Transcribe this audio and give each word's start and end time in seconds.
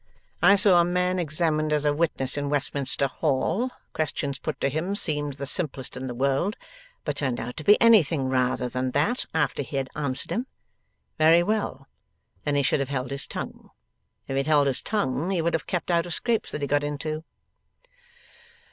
I 0.41 0.55
saw 0.55 0.81
a 0.81 0.83
man 0.83 1.19
examined 1.19 1.71
as 1.71 1.85
a 1.85 1.93
witness 1.93 2.35
in 2.35 2.49
Westminster 2.49 3.05
Hall. 3.05 3.69
Questions 3.93 4.39
put 4.39 4.59
to 4.59 4.67
him 4.67 4.95
seemed 4.95 5.33
the 5.33 5.45
simplest 5.45 5.95
in 5.95 6.07
the 6.07 6.15
world, 6.15 6.57
but 7.05 7.15
turned 7.17 7.39
out 7.39 7.55
to 7.57 7.63
be 7.63 7.79
anything 7.79 8.27
rather 8.27 8.67
than 8.67 8.89
that, 8.93 9.27
after 9.35 9.61
he 9.61 9.77
had 9.77 9.91
answered 9.95 10.31
'em. 10.31 10.47
Very 11.19 11.43
well. 11.43 11.87
Then 12.45 12.55
he 12.55 12.63
should 12.63 12.79
have 12.79 12.89
held 12.89 13.11
his 13.11 13.27
tongue. 13.27 13.69
If 14.27 14.33
he 14.33 14.39
had 14.39 14.47
held 14.47 14.65
his 14.65 14.81
tongue 14.81 15.29
he 15.29 15.39
would 15.39 15.53
have 15.53 15.67
kept 15.67 15.91
out 15.91 16.07
of 16.07 16.15
scrapes 16.15 16.49
that 16.49 16.61
he 16.61 16.67
got 16.67 16.83
into. 16.83 17.23